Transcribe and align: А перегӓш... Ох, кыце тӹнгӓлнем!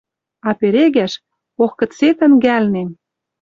А 0.47 0.49
перегӓш... 0.59 1.13
Ох, 1.63 1.71
кыце 1.79 2.09
тӹнгӓлнем! 2.17 2.89